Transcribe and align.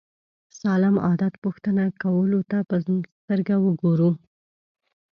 سالم 0.59 0.95
عادت 1.05 1.33
پوښتنه 1.43 1.83
کولو 2.01 2.39
ته 2.51 2.57
په 2.69 2.75
سترګه 3.19 3.55
وګورو. 3.65 4.11